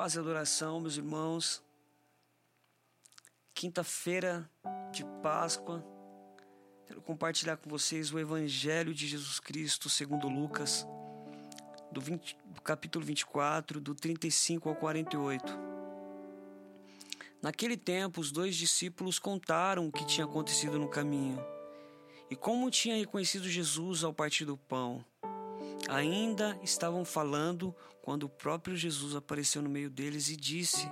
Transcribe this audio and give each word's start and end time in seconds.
Paz 0.00 0.14
e 0.14 0.18
adoração, 0.18 0.80
meus 0.80 0.96
irmãos. 0.96 1.62
Quinta-feira 3.52 4.50
de 4.90 5.04
Páscoa. 5.22 5.84
Quero 6.86 7.02
compartilhar 7.02 7.58
com 7.58 7.68
vocês 7.68 8.10
o 8.10 8.18
Evangelho 8.18 8.94
de 8.94 9.06
Jesus 9.06 9.38
Cristo 9.38 9.90
segundo 9.90 10.26
Lucas, 10.26 10.86
do, 11.92 12.00
20, 12.00 12.34
do 12.46 12.62
capítulo 12.62 13.04
24, 13.04 13.78
do 13.78 13.94
35 13.94 14.70
ao 14.70 14.74
48. 14.74 15.52
Naquele 17.42 17.76
tempo, 17.76 18.22
os 18.22 18.32
dois 18.32 18.56
discípulos 18.56 19.18
contaram 19.18 19.86
o 19.86 19.92
que 19.92 20.06
tinha 20.06 20.24
acontecido 20.24 20.78
no 20.78 20.88
caminho 20.88 21.38
e 22.30 22.34
como 22.34 22.70
tinha 22.70 22.96
reconhecido 22.96 23.46
Jesus 23.46 24.02
ao 24.02 24.14
partir 24.14 24.46
do 24.46 24.56
pão. 24.56 25.04
Ainda 25.88 26.58
estavam 26.62 27.04
falando 27.04 27.74
quando 28.02 28.24
o 28.24 28.28
próprio 28.28 28.76
Jesus 28.76 29.14
apareceu 29.14 29.62
no 29.62 29.68
meio 29.68 29.90
deles 29.90 30.28
e 30.28 30.36
disse: 30.36 30.88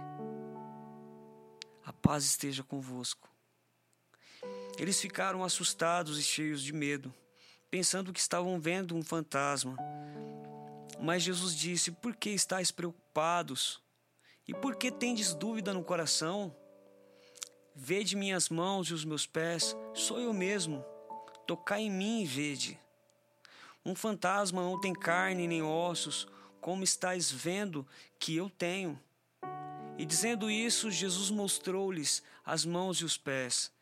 A 1.84 1.92
paz 1.92 2.24
esteja 2.24 2.62
convosco. 2.62 3.28
Eles 4.78 5.00
ficaram 5.00 5.42
assustados 5.42 6.18
e 6.18 6.22
cheios 6.22 6.62
de 6.62 6.72
medo, 6.72 7.12
pensando 7.70 8.12
que 8.12 8.20
estavam 8.20 8.60
vendo 8.60 8.94
um 8.94 9.02
fantasma. 9.02 9.76
Mas 11.00 11.22
Jesus 11.22 11.54
disse: 11.54 11.90
Por 11.90 12.14
que 12.14 12.30
estáis 12.30 12.70
preocupados? 12.70 13.80
E 14.46 14.54
por 14.54 14.76
que 14.76 14.90
tendes 14.90 15.34
dúvida 15.34 15.74
no 15.74 15.84
coração? 15.84 16.54
Vede 17.74 18.16
minhas 18.16 18.48
mãos 18.48 18.88
e 18.88 18.94
os 18.94 19.04
meus 19.04 19.26
pés, 19.26 19.76
sou 19.94 20.18
eu 20.18 20.32
mesmo. 20.32 20.84
Tocai 21.46 21.82
em 21.82 21.90
mim 21.90 22.22
e 22.22 22.26
vede. 22.26 22.80
Um 23.88 23.94
fantasma 23.94 24.60
não 24.60 24.78
tem 24.78 24.92
carne 24.92 25.48
nem 25.48 25.62
ossos, 25.62 26.28
como 26.60 26.84
estáis 26.84 27.32
vendo 27.32 27.86
que 28.18 28.36
eu 28.36 28.50
tenho. 28.50 29.00
E 29.96 30.04
dizendo 30.04 30.50
isso, 30.50 30.90
Jesus 30.90 31.30
mostrou-lhes 31.30 32.22
as 32.44 32.66
mãos 32.66 32.98
e 32.98 33.06
os 33.06 33.16
pés. 33.16 33.72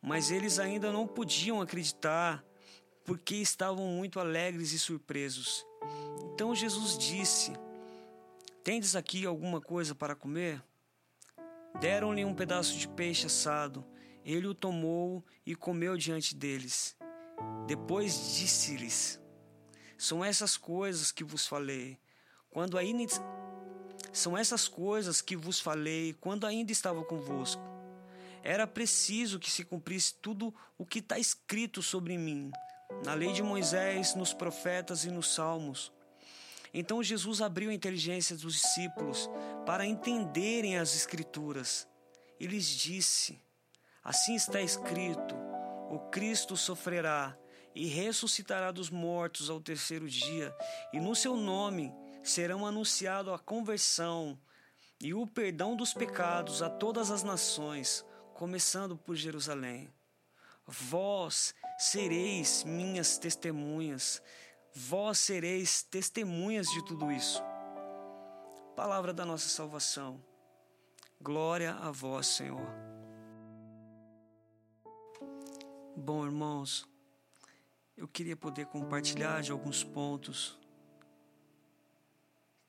Mas 0.00 0.30
eles 0.30 0.58
ainda 0.58 0.90
não 0.90 1.06
podiam 1.06 1.60
acreditar, 1.60 2.42
porque 3.04 3.34
estavam 3.34 3.86
muito 3.88 4.18
alegres 4.18 4.72
e 4.72 4.78
surpresos. 4.78 5.62
Então 6.32 6.54
Jesus 6.54 6.96
disse: 6.96 7.52
Tendes 8.62 8.96
aqui 8.96 9.26
alguma 9.26 9.60
coisa 9.60 9.94
para 9.94 10.14
comer? 10.14 10.64
Deram-lhe 11.82 12.24
um 12.24 12.34
pedaço 12.34 12.78
de 12.78 12.88
peixe 12.88 13.26
assado. 13.26 13.84
Ele 14.24 14.46
o 14.46 14.54
tomou 14.54 15.22
e 15.44 15.54
comeu 15.54 15.98
diante 15.98 16.34
deles. 16.34 16.96
Depois 17.66 18.38
disse-lhes: 18.38 19.22
são 20.04 20.22
essas 20.22 20.54
coisas 20.56 21.10
que 21.10 21.24
vos 21.24 21.46
falei, 21.46 21.98
quando 22.50 22.76
ainda 22.76 23.02
são 24.12 24.36
essas 24.36 24.68
coisas 24.68 25.22
que 25.22 25.34
vos 25.34 25.58
falei 25.58 26.12
quando 26.20 26.46
ainda 26.46 26.70
estava 26.70 27.02
convosco. 27.02 27.62
Era 28.42 28.66
preciso 28.66 29.38
que 29.38 29.50
se 29.50 29.64
cumprisse 29.64 30.14
tudo 30.20 30.54
o 30.76 30.84
que 30.84 30.98
está 30.98 31.18
escrito 31.18 31.82
sobre 31.82 32.18
mim, 32.18 32.52
na 33.02 33.14
lei 33.14 33.32
de 33.32 33.42
Moisés, 33.42 34.14
nos 34.14 34.34
profetas 34.34 35.06
e 35.06 35.10
nos 35.10 35.34
salmos. 35.34 35.90
Então 36.74 37.02
Jesus 37.02 37.40
abriu 37.40 37.70
a 37.70 37.74
inteligência 37.74 38.36
dos 38.36 38.60
discípulos 38.60 39.30
para 39.64 39.86
entenderem 39.86 40.76
as 40.76 40.94
Escrituras. 40.94 41.88
E 42.38 42.46
lhes 42.46 42.66
disse: 42.66 43.40
Assim 44.02 44.34
está 44.34 44.60
escrito: 44.60 45.34
o 45.90 45.98
Cristo 46.10 46.58
sofrerá 46.58 47.34
e 47.74 47.86
ressuscitará 47.86 48.70
dos 48.70 48.90
mortos 48.90 49.50
ao 49.50 49.60
terceiro 49.60 50.08
dia, 50.08 50.54
e 50.92 51.00
no 51.00 51.14
seu 51.14 51.36
nome 51.36 51.92
serão 52.22 52.64
anunciado 52.64 53.32
a 53.32 53.38
conversão 53.38 54.38
e 55.00 55.12
o 55.12 55.26
perdão 55.26 55.76
dos 55.76 55.92
pecados 55.92 56.62
a 56.62 56.70
todas 56.70 57.10
as 57.10 57.22
nações, 57.22 58.04
começando 58.34 58.96
por 58.96 59.16
Jerusalém. 59.16 59.92
Vós 60.66 61.54
sereis 61.78 62.64
minhas 62.64 63.18
testemunhas, 63.18 64.22
vós 64.74 65.18
sereis 65.18 65.82
testemunhas 65.82 66.68
de 66.68 66.82
tudo 66.84 67.12
isso. 67.12 67.42
Palavra 68.74 69.12
da 69.12 69.26
nossa 69.26 69.48
salvação. 69.48 70.22
Glória 71.20 71.74
a 71.74 71.90
vós, 71.90 72.26
Senhor. 72.26 72.66
Bom, 75.96 76.24
irmãos, 76.24 76.88
eu 77.96 78.08
queria 78.08 78.36
poder 78.36 78.66
compartilhar 78.66 79.40
de 79.40 79.52
alguns 79.52 79.84
pontos 79.84 80.58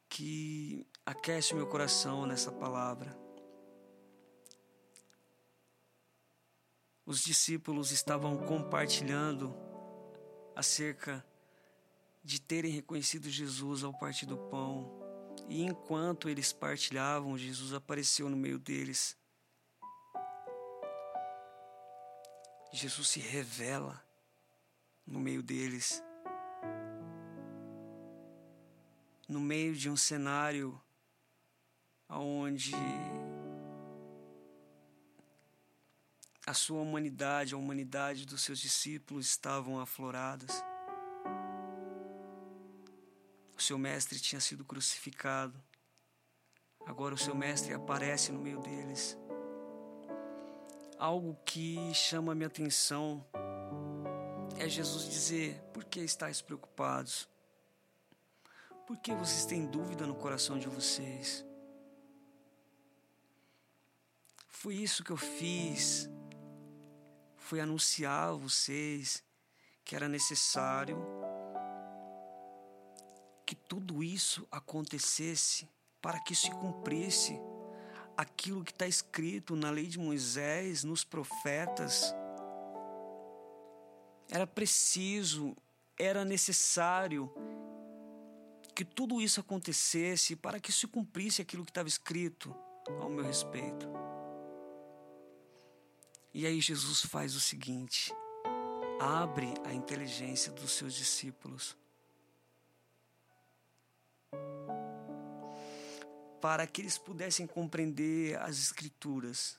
que 0.07 0.85
aquece 1.05 1.53
o 1.53 1.57
meu 1.57 1.67
coração 1.67 2.25
nessa 2.25 2.51
palavra. 2.51 3.17
Os 7.05 7.21
discípulos 7.23 7.91
estavam 7.91 8.37
compartilhando 8.37 9.55
acerca 10.55 11.25
de 12.23 12.39
terem 12.39 12.71
reconhecido 12.71 13.29
Jesus 13.29 13.83
ao 13.83 13.93
partir 13.93 14.25
do 14.25 14.37
pão. 14.37 15.03
E 15.47 15.63
enquanto 15.63 16.29
eles 16.29 16.53
partilhavam, 16.53 17.37
Jesus 17.37 17.73
apareceu 17.73 18.29
no 18.29 18.37
meio 18.37 18.57
deles. 18.57 19.17
Jesus 22.71 23.09
se 23.09 23.19
revela 23.19 24.04
no 25.05 25.19
meio 25.19 25.43
deles. 25.43 26.03
No 29.27 29.39
meio 29.39 29.73
de 29.73 29.89
um 29.89 29.97
cenário 29.97 30.79
onde 32.09 32.71
a 36.45 36.53
sua 36.53 36.81
humanidade, 36.81 37.55
a 37.55 37.57
humanidade 37.57 38.25
dos 38.25 38.43
seus 38.43 38.59
discípulos 38.59 39.27
estavam 39.27 39.79
afloradas. 39.79 40.63
O 43.57 43.61
seu 43.61 43.77
mestre 43.77 44.19
tinha 44.19 44.39
sido 44.39 44.63
crucificado. 44.63 45.59
Agora 46.85 47.15
o 47.15 47.17
seu 47.17 47.33
mestre 47.33 47.73
aparece 47.73 48.31
no 48.31 48.39
meio 48.39 48.59
deles. 48.59 49.17
Algo 50.99 51.35
que 51.43 51.93
chama 51.93 52.35
minha 52.35 52.47
atenção 52.47 53.25
é 54.57 54.69
Jesus 54.69 55.09
dizer: 55.09 55.61
Por 55.73 55.83
que 55.83 55.99
estáis 56.01 56.41
preocupados? 56.41 57.27
Por 58.87 58.97
que 58.97 59.13
vocês 59.13 59.45
têm 59.45 59.65
dúvida 59.65 60.05
no 60.05 60.15
coração 60.15 60.59
de 60.59 60.67
vocês? 60.67 61.45
Foi 64.47 64.75
isso 64.75 65.03
que 65.03 65.11
eu 65.11 65.17
fiz. 65.17 66.09
Foi 67.37 67.59
anunciar 67.59 68.29
a 68.29 68.33
vocês 68.33 69.23
que 69.83 69.95
era 69.95 70.09
necessário 70.09 70.97
que 73.45 73.55
tudo 73.55 74.03
isso 74.03 74.47
acontecesse 74.49 75.69
para 76.01 76.19
que 76.19 76.33
se 76.33 76.49
cumprisse 76.49 77.39
aquilo 78.17 78.63
que 78.63 78.71
está 78.71 78.87
escrito 78.87 79.55
na 79.55 79.69
lei 79.69 79.85
de 79.85 79.99
Moisés, 79.99 80.83
nos 80.83 81.03
profetas 81.03 82.15
era 84.29 84.45
preciso, 84.45 85.55
era 85.97 86.25
necessário 86.25 87.31
que 88.73 88.83
tudo 88.83 89.21
isso 89.21 89.39
acontecesse 89.39 90.35
para 90.35 90.59
que 90.59 90.71
se 90.71 90.87
cumprisse 90.87 91.41
aquilo 91.41 91.63
que 91.63 91.71
estava 91.71 91.87
escrito 91.87 92.53
ao 92.99 93.09
meu 93.09 93.23
respeito. 93.23 93.87
E 96.33 96.45
aí 96.45 96.59
Jesus 96.59 97.01
faz 97.03 97.35
o 97.35 97.39
seguinte: 97.39 98.13
abre 98.99 99.53
a 99.63 99.73
inteligência 99.73 100.51
dos 100.51 100.71
seus 100.71 100.93
discípulos 100.93 101.77
para 106.45 106.67
que 106.67 106.79
eles 106.79 106.95
pudessem 106.95 107.47
compreender 107.47 108.37
as 108.39 108.59
Escrituras. 108.59 109.57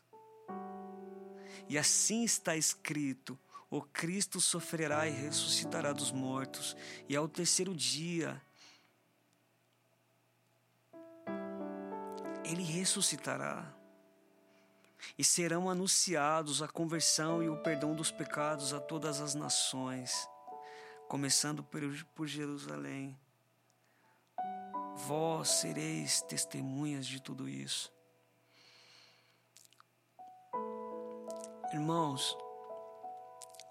E 1.69 1.77
assim 1.77 2.23
está 2.23 2.55
escrito: 2.55 3.37
o 3.71 3.83
Cristo 3.83 4.41
sofrerá 4.41 5.09
e 5.09 5.11
ressuscitará 5.11 5.93
dos 5.93 6.13
mortos, 6.13 6.77
e 7.09 7.17
ao 7.17 7.29
terceiro 7.29 7.75
dia 7.75 8.41
ele 12.45 12.63
ressuscitará. 12.63 13.73
E 15.19 15.25
serão 15.25 15.69
anunciados 15.69 16.63
a 16.63 16.69
conversão 16.69 17.43
e 17.43 17.49
o 17.49 17.63
perdão 17.63 17.95
dos 17.95 18.11
pecados 18.11 18.73
a 18.73 18.81
todas 18.81 19.21
as 19.21 19.35
nações, 19.35 20.29
começando 21.09 21.63
por, 21.63 22.27
Jerusalém. 22.27 23.19
Vós 25.07 25.49
sereis 25.49 26.23
testemunhas 26.23 27.07
de 27.07 27.21
tudo 27.21 27.49
isso. 27.49 27.93
Irmãos, 31.73 32.37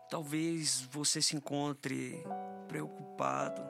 Talvez 0.10 0.82
você 0.82 1.22
se 1.22 1.36
encontre 1.36 2.24
preocupado, 2.68 3.62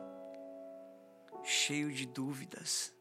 cheio 1.43 1.91
de 1.91 2.05
dúvidas. 2.05 2.95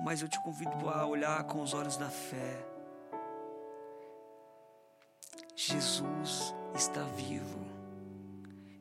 mas 0.00 0.22
eu 0.22 0.28
te 0.28 0.40
convido 0.40 0.88
a 0.88 1.06
olhar 1.06 1.44
com 1.44 1.60
os 1.60 1.74
olhos 1.74 1.96
da 1.96 2.08
fé. 2.08 2.66
Jesus 5.54 6.54
está 6.74 7.02
vivo. 7.02 7.60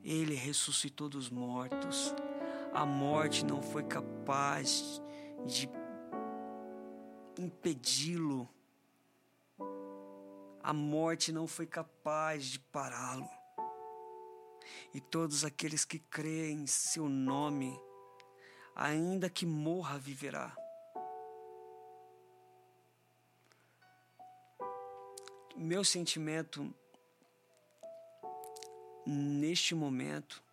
Ele 0.02 0.34
ressuscitou 0.34 1.10
dos 1.10 1.30
mortos. 1.30 2.16
A 2.74 2.86
morte 2.86 3.44
não 3.44 3.62
foi 3.62 3.84
capaz 3.84 5.02
de 5.46 5.70
impedi-lo. 7.38 8.48
A 10.70 10.74
morte 10.74 11.32
não 11.32 11.48
foi 11.48 11.66
capaz 11.66 12.46
de 12.46 12.60
pará-lo. 12.60 13.28
E 14.94 15.02
todos 15.02 15.44
aqueles 15.44 15.84
que 15.84 15.98
creem 15.98 16.60
em 16.60 16.68
seu 16.68 17.10
nome, 17.10 17.76
ainda 18.76 19.32
que 19.32 19.48
morra, 19.48 19.98
viverá. 19.98 20.56
meu 25.56 25.84
sentimento 25.84 26.72
neste 29.08 29.74
momento 29.74 30.44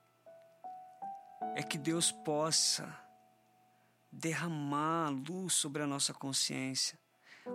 é 1.55 1.63
que 1.63 1.77
Deus 1.77 2.11
possa 2.11 2.99
derramar 4.11 5.11
luz 5.11 5.53
sobre 5.53 5.83
a 5.83 5.87
nossa 5.87 6.15
consciência, 6.15 6.99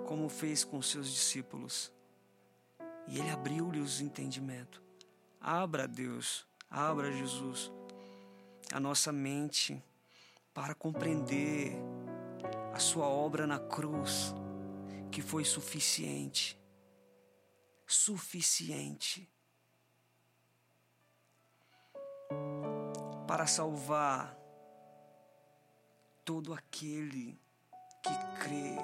como 0.08 0.30
fez 0.30 0.64
com 0.64 0.80
seus 0.80 1.12
discípulos. 1.12 1.92
E 3.12 3.20
Ele 3.20 3.30
abriu-lhes 3.30 4.00
o 4.00 4.04
entendimento. 4.04 4.82
Abra 5.40 5.88
Deus, 5.88 6.48
abra 6.70 7.12
Jesus 7.12 7.72
a 8.74 8.80
nossa 8.80 9.12
mente 9.12 9.84
para 10.54 10.74
compreender 10.74 11.74
a 12.74 12.80
Sua 12.80 13.06
obra 13.06 13.46
na 13.46 13.60
cruz, 13.60 14.34
que 15.12 15.22
foi 15.22 15.46
suficiente 15.46 16.60
suficiente 17.92 19.30
para 23.28 23.46
salvar 23.46 24.38
todo 26.24 26.54
aquele 26.54 27.38
que 28.02 28.40
crê 28.40 28.78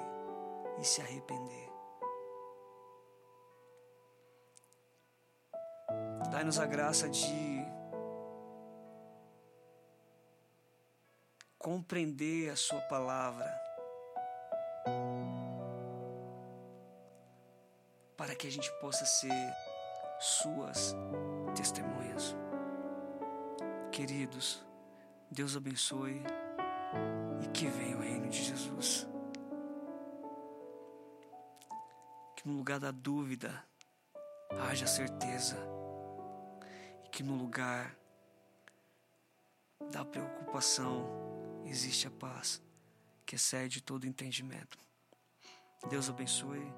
e 0.78 0.84
se 0.84 1.00
arrepender. 1.00 1.67
Dai-nos 6.38 6.60
a 6.60 6.66
graça 6.66 7.08
de 7.08 7.66
compreender 11.58 12.48
a 12.48 12.54
Sua 12.54 12.80
palavra 12.82 13.52
para 18.16 18.36
que 18.36 18.46
a 18.46 18.50
gente 18.52 18.70
possa 18.80 19.04
ser 19.04 19.52
suas 20.20 20.94
testemunhas. 21.56 22.36
Queridos, 23.90 24.64
Deus 25.28 25.56
abençoe 25.56 26.22
e 27.42 27.48
que 27.48 27.66
venha 27.66 27.96
o 27.96 28.00
reino 28.00 28.28
de 28.28 28.44
Jesus. 28.44 29.08
Que 32.36 32.46
no 32.46 32.58
lugar 32.58 32.78
da 32.78 32.92
dúvida 32.92 33.50
haja 34.70 34.86
certeza 34.86 35.56
que 37.10 37.22
no 37.22 37.34
lugar 37.34 37.96
da 39.90 40.04
preocupação 40.04 41.06
existe 41.64 42.06
a 42.06 42.10
paz 42.10 42.62
que 43.24 43.36
excede 43.36 43.82
todo 43.82 44.06
entendimento. 44.06 44.78
Deus 45.88 46.08
abençoe. 46.08 46.72